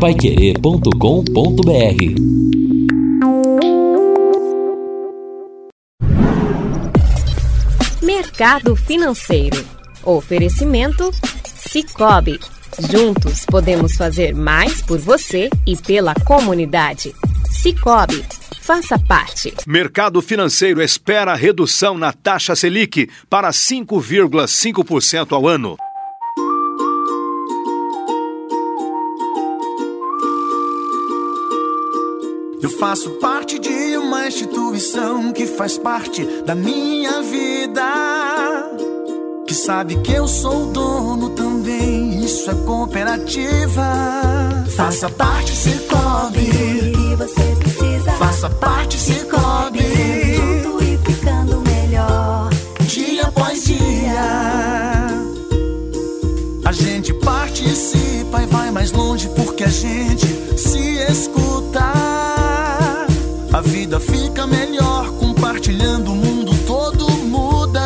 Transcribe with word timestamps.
paiquerê.com.br 0.00 0.86
Mercado 8.02 8.76
Financeiro. 8.76 9.64
Oferecimento 10.04 11.10
Cicobi. 11.44 12.38
Juntos 12.90 13.46
podemos 13.46 13.96
fazer 13.96 14.34
mais 14.34 14.82
por 14.82 14.98
você 14.98 15.48
e 15.66 15.74
pela 15.74 16.14
comunidade. 16.26 17.14
Cicobi. 17.50 18.22
Faça 18.60 18.98
parte. 18.98 19.54
Mercado 19.66 20.20
financeiro 20.20 20.82
espera 20.82 21.34
redução 21.34 21.96
na 21.96 22.12
taxa 22.12 22.54
Selic 22.54 23.08
para 23.30 23.48
5,5% 23.50 25.32
ao 25.32 25.48
ano. 25.48 25.78
Eu 32.62 32.70
faço 32.70 33.10
parte 33.20 33.58
de 33.58 33.96
uma 33.98 34.26
instituição 34.26 35.32
que 35.32 35.46
faz 35.46 35.76
parte 35.76 36.24
da 36.46 36.54
minha 36.54 37.20
vida. 37.22 37.82
Que 39.46 39.54
sabe 39.54 39.96
que 39.96 40.12
eu 40.12 40.26
sou 40.26 40.66
dono 40.72 41.30
também, 41.30 42.24
isso 42.24 42.50
é 42.50 42.54
cooperativa. 42.54 43.84
Faça 44.74 45.10
parte, 45.10 45.54
precisa. 47.56 48.12
Faça 48.12 48.48
parte, 48.48 48.98
se 48.98 49.25
vida 63.66 63.98
fica 64.00 64.46
melhor 64.46 65.10
compartilhando, 65.18 66.12
o 66.12 66.16
mundo 66.16 66.52
todo 66.66 67.08
muda. 67.24 67.82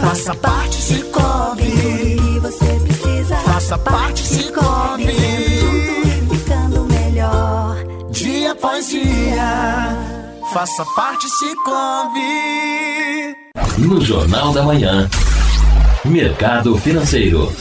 Faça 0.00 0.34
parte, 0.34 0.76
se 0.76 1.02
cobre. 1.04 1.66
que 1.66 2.38
você 2.40 2.64
precisa. 2.80 3.36
Faça 3.36 3.78
parte, 3.78 4.26
se 4.26 4.52
cobre. 4.52 5.16
Ficando 6.30 6.84
melhor. 6.84 7.76
Dia 8.10 8.52
após 8.52 8.88
dia. 8.88 9.96
Faça 10.52 10.84
parte, 10.96 11.28
se 11.30 11.54
cobre. 11.64 13.36
No 13.78 14.00
Jornal 14.00 14.52
da 14.52 14.62
Manhã. 14.62 15.08
Mercado 16.04 16.76
Financeiro. 16.78 17.52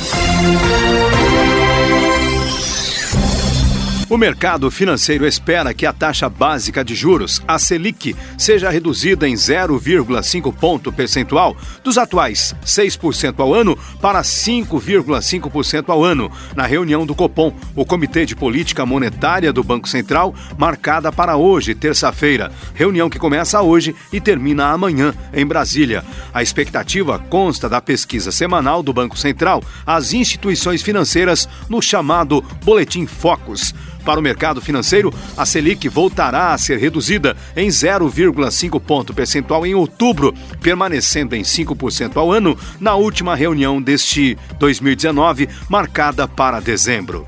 O 4.10 4.18
mercado 4.18 4.72
financeiro 4.72 5.28
espera 5.28 5.72
que 5.72 5.86
a 5.86 5.94
taxa 5.94 6.28
básica 6.28 6.84
de 6.84 6.96
juros, 6.96 7.40
a 7.48 7.60
Selic, 7.60 8.16
seja 8.40 8.68
reduzida 8.68 9.30
em 9.30 9.36
0,5 9.36 10.52
ponto 10.52 10.92
percentual 10.92 11.56
dos 11.84 11.96
atuais 11.96 12.56
6% 12.66 13.36
ao 13.38 13.54
ano 13.54 13.78
para 14.02 14.20
5,5% 14.24 15.90
ao 15.90 16.04
ano, 16.04 16.32
na 16.56 16.66
reunião 16.66 17.06
do 17.06 17.14
Copom, 17.14 17.54
o 17.76 17.86
Comitê 17.86 18.26
de 18.26 18.36
Política 18.36 18.84
Monetária 18.84 19.54
do 19.54 19.64
Banco 19.64 19.88
Central, 19.88 20.34
marcada 20.58 21.12
para 21.12 21.38
hoje, 21.38 21.76
terça-feira. 21.76 22.52
Reunião 22.73 23.12
que 23.12 23.20
começa 23.20 23.62
hoje 23.62 23.96
e 24.12 24.20
termina 24.20 24.72
amanhã 24.72 25.14
em 25.32 25.46
Brasília. 25.46 26.04
A 26.34 26.42
expectativa 26.42 27.20
consta 27.20 27.70
da 27.70 27.80
pesquisa 27.80 28.32
semanal 28.32 28.82
do 28.82 28.92
Banco 28.92 29.16
Central 29.20 29.62
às 29.86 30.14
instituições 30.14 30.82
financeiras 30.82 31.48
no 31.70 31.80
chamado 31.80 32.44
Boletim 32.66 33.06
Focus. 33.06 33.72
Para 34.03 34.19
o 34.19 34.23
mercado 34.23 34.61
financeiro, 34.61 35.14
a 35.38 35.45
Selic 35.45 35.88
voltará 35.89 36.53
a 36.53 36.58
ser 36.58 36.78
reduzida 36.78 37.36
em 37.55 37.67
0,5 37.67 38.80
ponto 38.80 39.14
percentual 39.14 39.66
em 39.66 39.75
outubro, 39.75 40.33
permanecendo 40.61 41.36
em 41.36 41.42
5% 41.42 42.17
ao 42.17 42.32
ano 42.32 42.58
na 42.80 42.95
última 42.95 43.36
reunião 43.36 43.82
deste 43.82 44.38
2019, 44.59 45.49
marcada 45.70 46.27
para 46.27 46.59
dezembro. 46.59 47.27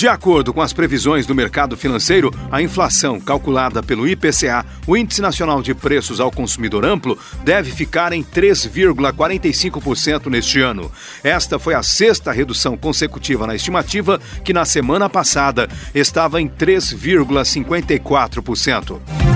De 0.00 0.08
acordo 0.08 0.52
com 0.54 0.62
as 0.62 0.72
previsões 0.72 1.26
do 1.26 1.34
mercado 1.34 1.76
financeiro, 1.76 2.32
a 2.50 2.62
inflação 2.62 3.20
calculada 3.20 3.82
pelo 3.82 4.08
IPCA, 4.08 4.64
o 4.86 4.96
Índice 4.96 5.20
Nacional 5.20 5.60
de 5.60 5.74
Preços 5.74 6.20
ao 6.20 6.30
Consumidor 6.30 6.86
Amplo, 6.86 7.18
deve 7.44 7.70
ficar 7.70 8.14
em 8.14 8.24
3,45% 8.24 10.28
neste 10.28 10.58
ano. 10.58 10.90
Esta 11.22 11.58
foi 11.58 11.74
a 11.74 11.82
sexta 11.82 12.32
redução 12.32 12.78
consecutiva 12.78 13.46
na 13.46 13.54
estimativa, 13.54 14.18
que 14.42 14.54
na 14.54 14.64
semana 14.64 15.10
passada 15.10 15.68
estava 15.94 16.40
em 16.40 16.48
3,54%. 16.48 19.29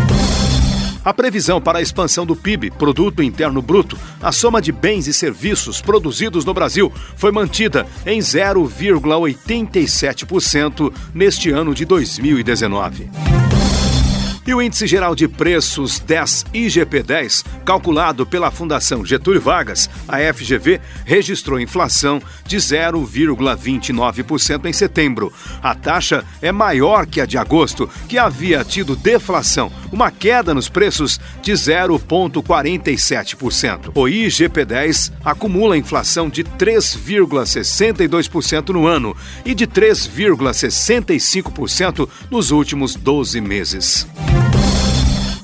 A 1.04 1.12
previsão 1.12 1.60
para 1.60 1.80
a 1.80 1.82
expansão 1.82 2.24
do 2.24 2.34
PIB, 2.34 2.70
Produto 2.70 3.22
Interno 3.22 3.60
Bruto, 3.60 3.98
a 4.22 4.32
soma 4.32 4.62
de 4.62 4.72
bens 4.72 5.06
e 5.06 5.12
serviços 5.12 5.82
produzidos 5.82 6.46
no 6.46 6.54
Brasil, 6.54 6.90
foi 7.14 7.30
mantida 7.30 7.86
em 8.06 8.20
0,87% 8.20 10.90
neste 11.14 11.50
ano 11.50 11.74
de 11.74 11.84
2019. 11.84 13.10
E 14.46 14.52
o 14.52 14.60
Índice 14.60 14.86
Geral 14.86 15.14
de 15.14 15.26
Preços 15.26 15.98
10 16.00 16.44
IGP-10, 16.52 17.46
calculado 17.64 18.26
pela 18.26 18.50
Fundação 18.50 19.02
Getúlio 19.02 19.40
Vargas, 19.40 19.88
a 20.06 20.18
FGV, 20.34 20.82
registrou 21.06 21.58
inflação 21.58 22.20
de 22.46 22.58
0,29% 22.58 24.66
em 24.66 24.72
setembro. 24.72 25.32
A 25.62 25.74
taxa 25.74 26.22
é 26.42 26.52
maior 26.52 27.06
que 27.06 27.22
a 27.22 27.26
de 27.26 27.38
agosto, 27.38 27.88
que 28.06 28.18
havia 28.18 28.62
tido 28.62 28.94
deflação, 28.94 29.72
uma 29.90 30.10
queda 30.10 30.52
nos 30.52 30.68
preços 30.68 31.18
de 31.40 31.52
0,47%. 31.52 33.92
O 33.94 34.02
IGP-10 34.02 35.10
acumula 35.24 35.78
inflação 35.78 36.28
de 36.28 36.44
3,62% 36.44 38.74
no 38.74 38.86
ano 38.86 39.16
e 39.42 39.54
de 39.54 39.66
3,65% 39.66 42.06
nos 42.30 42.50
últimos 42.50 42.94
12 42.94 43.40
meses. 43.40 44.06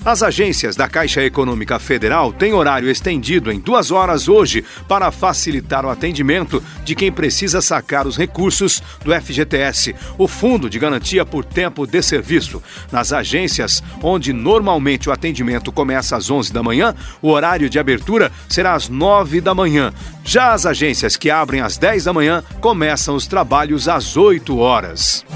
As 0.03 0.23
agências 0.23 0.77
da 0.77 0.89
Caixa 0.89 1.23
Econômica 1.23 1.79
Federal 1.79 2.33
têm 2.33 2.55
horário 2.55 2.91
estendido 2.91 3.53
em 3.53 3.61
duas 3.61 3.91
horas 3.91 4.29
hoje 4.29 4.65
para 4.89 5.11
facilitar 5.11 5.85
o 5.85 5.91
atendimento 5.91 6.63
de 6.83 6.95
quem 6.95 7.13
precisa 7.13 7.61
sacar 7.61 8.07
os 8.07 8.17
recursos 8.17 8.83
do 9.05 9.13
FGTS, 9.13 9.95
o 10.17 10.27
Fundo 10.27 10.71
de 10.71 10.79
Garantia 10.79 11.27
por 11.27 11.45
Tempo 11.45 11.87
de 11.87 12.01
Serviço. 12.01 12.63
Nas 12.91 13.13
agências, 13.13 13.83
onde 14.03 14.33
normalmente 14.33 15.11
o 15.11 15.13
atendimento 15.13 15.71
começa 15.71 16.17
às 16.17 16.31
11 16.31 16.51
da 16.51 16.63
manhã, 16.63 16.95
o 17.21 17.29
horário 17.29 17.69
de 17.69 17.79
abertura 17.79 18.33
será 18.49 18.73
às 18.73 18.89
9 18.89 19.43
da 19.43 19.55
manhã. 19.55 19.93
Já 20.25 20.55
as 20.55 20.65
agências 20.65 21.15
que 21.15 21.31
abrem 21.31 21.61
às 21.61 21.77
10 21.77 22.05
da 22.05 22.13
manhã 22.15 22.43
começam 22.63 23.15
os 23.15 23.27
trabalhos 23.27 23.87
às 23.87 24.17
8 24.17 24.57
horas. 24.57 25.27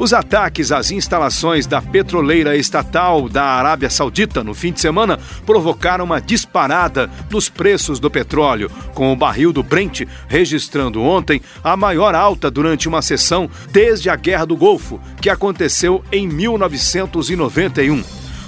Os 0.00 0.14
ataques 0.14 0.72
às 0.72 0.90
instalações 0.90 1.66
da 1.66 1.82
petroleira 1.82 2.56
estatal 2.56 3.28
da 3.28 3.44
Arábia 3.44 3.90
Saudita 3.90 4.42
no 4.42 4.54
fim 4.54 4.72
de 4.72 4.80
semana 4.80 5.18
provocaram 5.44 6.06
uma 6.06 6.22
disparada 6.22 7.10
nos 7.30 7.50
preços 7.50 8.00
do 8.00 8.10
petróleo, 8.10 8.70
com 8.94 9.12
o 9.12 9.16
barril 9.16 9.52
do 9.52 9.62
Brent 9.62 10.08
registrando 10.26 11.02
ontem 11.02 11.42
a 11.62 11.76
maior 11.76 12.14
alta 12.14 12.50
durante 12.50 12.88
uma 12.88 13.02
sessão 13.02 13.50
desde 13.70 14.08
a 14.08 14.16
Guerra 14.16 14.46
do 14.46 14.56
Golfo, 14.56 14.98
que 15.20 15.28
aconteceu 15.28 16.02
em 16.10 16.26
1991 16.26 18.02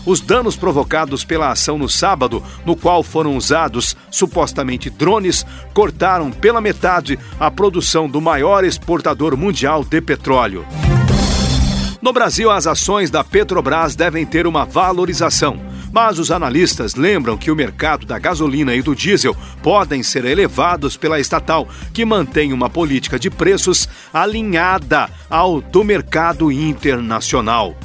os 0.06 0.20
danos 0.20 0.56
provocados 0.56 1.22
pela 1.22 1.50
ação 1.50 1.78
no 1.78 1.88
sábado, 1.88 2.42
no 2.64 2.74
qual 2.74 3.04
foram 3.04 3.36
usados 3.36 3.94
supostamente 4.10 4.90
drones, 4.90 5.46
cortaram 5.72 6.32
pela 6.32 6.62
metade 6.62 7.16
a 7.38 7.50
produção 7.50 8.08
do 8.08 8.20
maior 8.20 8.64
exportador 8.64 9.36
mundial 9.36 9.84
de 9.84 10.00
petróleo. 10.00 10.66
No 12.02 12.12
Brasil, 12.12 12.50
as 12.50 12.66
ações 12.66 13.12
da 13.12 13.22
Petrobras 13.22 13.94
devem 13.94 14.26
ter 14.26 14.44
uma 14.44 14.64
valorização. 14.64 15.60
Mas 15.92 16.18
os 16.18 16.32
analistas 16.32 16.96
lembram 16.96 17.38
que 17.38 17.48
o 17.48 17.54
mercado 17.54 18.04
da 18.04 18.18
gasolina 18.18 18.74
e 18.74 18.82
do 18.82 18.92
diesel 18.92 19.36
podem 19.62 20.02
ser 20.02 20.24
elevados 20.24 20.96
pela 20.96 21.20
estatal, 21.20 21.68
que 21.94 22.04
mantém 22.04 22.52
uma 22.52 22.68
política 22.68 23.20
de 23.20 23.30
preços 23.30 23.88
alinhada 24.12 25.08
ao 25.30 25.60
do 25.60 25.84
mercado 25.84 26.50
internacional. 26.50 27.76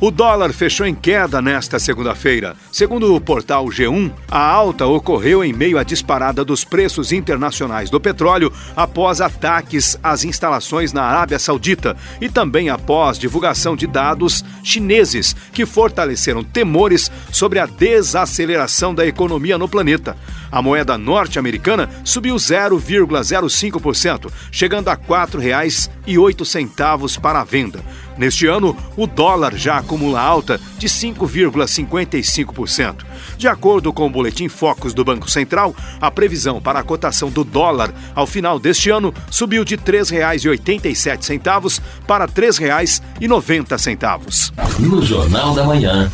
O 0.00 0.12
dólar 0.12 0.52
fechou 0.52 0.86
em 0.86 0.94
queda 0.94 1.42
nesta 1.42 1.76
segunda-feira. 1.80 2.54
Segundo 2.70 3.12
o 3.12 3.20
portal 3.20 3.66
G1, 3.66 4.12
a 4.30 4.38
alta 4.38 4.86
ocorreu 4.86 5.42
em 5.42 5.52
meio 5.52 5.76
à 5.76 5.82
disparada 5.82 6.44
dos 6.44 6.62
preços 6.62 7.10
internacionais 7.10 7.90
do 7.90 8.00
petróleo 8.00 8.52
após 8.76 9.20
ataques 9.20 9.98
às 10.00 10.22
instalações 10.22 10.92
na 10.92 11.02
Arábia 11.02 11.40
Saudita 11.40 11.96
e 12.20 12.28
também 12.28 12.70
após 12.70 13.18
divulgação 13.18 13.74
de 13.74 13.88
dados 13.88 14.44
chineses 14.62 15.34
que 15.52 15.66
fortaleceram 15.66 16.44
temores 16.44 17.10
sobre 17.32 17.58
a 17.58 17.66
desaceleração 17.66 18.94
da 18.94 19.04
economia 19.04 19.58
no 19.58 19.68
planeta. 19.68 20.16
A 20.50 20.62
moeda 20.62 20.96
norte-americana 20.96 21.90
subiu 22.04 22.36
0,05%, 22.36 24.30
chegando 24.52 24.90
a 24.90 24.92
R$ 24.92 25.00
4,08 25.08 27.20
para 27.20 27.40
a 27.40 27.44
venda. 27.44 27.82
Neste 28.18 28.46
ano, 28.46 28.76
o 28.96 29.06
dólar 29.06 29.54
já 29.54 29.76
acumula 29.78 30.20
alta 30.20 30.60
de 30.76 30.88
5,55%. 30.88 33.04
De 33.36 33.46
acordo 33.46 33.92
com 33.92 34.06
o 34.06 34.10
boletim 34.10 34.48
Focus 34.48 34.92
do 34.92 35.04
Banco 35.04 35.30
Central, 35.30 35.72
a 36.00 36.10
previsão 36.10 36.60
para 36.60 36.80
a 36.80 36.82
cotação 36.82 37.30
do 37.30 37.44
dólar 37.44 37.94
ao 38.14 38.26
final 38.26 38.58
deste 38.58 38.90
ano 38.90 39.14
subiu 39.30 39.64
de 39.64 39.76
R$ 39.76 39.82
3,87 39.82 41.80
para 42.06 42.24
R$ 42.24 42.32
3,90. 42.32 44.80
No 44.80 45.02
Jornal 45.02 45.54
da 45.54 45.64
Manhã, 45.64 46.10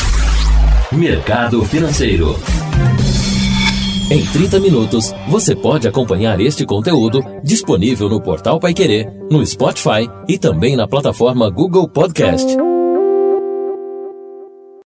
Mercado 0.92 1.64
Financeiro. 1.64 2.38
Em 4.10 4.22
30 4.22 4.60
minutos, 4.60 5.14
você 5.28 5.56
pode 5.56 5.88
acompanhar 5.88 6.38
este 6.40 6.66
conteúdo 6.66 7.24
disponível 7.42 8.08
no 8.08 8.20
portal 8.20 8.60
Paiquerê, 8.60 9.08
no 9.30 9.44
Spotify 9.44 10.08
e 10.28 10.36
também 10.36 10.76
na 10.76 10.86
plataforma 10.86 11.50
Google 11.50 11.88
Podcast. 11.88 12.73